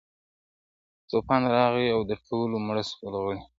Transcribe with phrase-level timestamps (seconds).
[1.09, 3.39] •توپان راغی او د ټولو مړه سول غړي-